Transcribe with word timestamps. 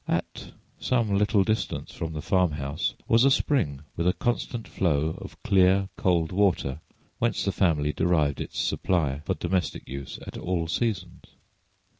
At 0.07 0.53
some 0.79 1.15
little 1.15 1.43
distance 1.43 1.93
from 1.93 2.13
the 2.13 2.23
farmhouse 2.23 2.95
was 3.07 3.23
a 3.23 3.29
spring 3.29 3.81
with 3.95 4.07
a 4.07 4.13
constant 4.13 4.67
flow 4.67 5.15
of 5.21 5.37
clear, 5.43 5.89
cold 5.95 6.31
water, 6.31 6.79
whence 7.19 7.45
the 7.45 7.51
family 7.51 7.93
derived 7.93 8.41
its 8.41 8.57
supply 8.57 9.19
for 9.25 9.35
domestic 9.35 9.87
use 9.87 10.17
at 10.25 10.39
all 10.39 10.67
seasons. 10.67 11.25